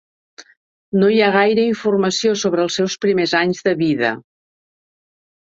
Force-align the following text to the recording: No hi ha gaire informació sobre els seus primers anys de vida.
No 1.01 1.09
hi 1.15 1.19
ha 1.25 1.27
gaire 1.35 1.65
informació 1.73 2.33
sobre 2.45 2.65
els 2.69 2.79
seus 2.81 2.97
primers 3.05 3.37
anys 3.43 3.63
de 3.69 3.75
vida. 3.87 4.11